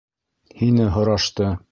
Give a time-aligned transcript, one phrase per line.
[0.61, 1.51] Һине һорашты.